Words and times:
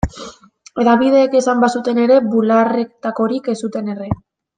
Hedabideek 0.83 1.35
esan 1.39 1.61
bazuten 1.63 1.99
ere, 2.05 2.17
bularretakorik 2.31 3.51
ez 3.55 3.57
zuten 3.67 3.93
erre. 3.95 4.09